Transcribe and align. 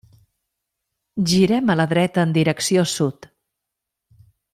Girem 1.33 1.69
a 1.73 1.77
la 1.81 1.85
dreta 1.91 2.23
en 2.29 2.33
direcció 2.39 2.87
sud. 2.95 3.29